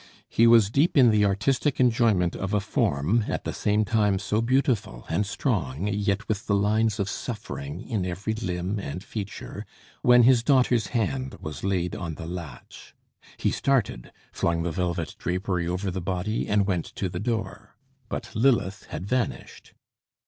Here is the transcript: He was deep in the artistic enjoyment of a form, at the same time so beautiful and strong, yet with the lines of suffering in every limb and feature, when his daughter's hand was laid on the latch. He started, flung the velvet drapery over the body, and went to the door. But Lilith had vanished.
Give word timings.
He 0.29 0.47
was 0.47 0.71
deep 0.71 0.97
in 0.97 1.11
the 1.11 1.23
artistic 1.25 1.79
enjoyment 1.79 2.35
of 2.35 2.55
a 2.55 2.59
form, 2.59 3.23
at 3.27 3.43
the 3.43 3.53
same 3.53 3.85
time 3.85 4.17
so 4.17 4.41
beautiful 4.41 5.05
and 5.09 5.27
strong, 5.27 5.85
yet 5.85 6.27
with 6.27 6.47
the 6.47 6.55
lines 6.55 6.99
of 6.99 7.07
suffering 7.07 7.87
in 7.87 8.03
every 8.03 8.33
limb 8.33 8.79
and 8.79 9.03
feature, 9.03 9.63
when 10.01 10.23
his 10.23 10.41
daughter's 10.41 10.87
hand 10.87 11.35
was 11.39 11.63
laid 11.63 11.95
on 11.95 12.15
the 12.15 12.25
latch. 12.25 12.95
He 13.37 13.51
started, 13.51 14.11
flung 14.33 14.63
the 14.63 14.71
velvet 14.71 15.15
drapery 15.19 15.67
over 15.67 15.91
the 15.91 16.01
body, 16.01 16.47
and 16.47 16.65
went 16.65 16.85
to 16.95 17.07
the 17.07 17.19
door. 17.19 17.75
But 18.09 18.31
Lilith 18.35 18.85
had 18.85 19.05
vanished. 19.05 19.75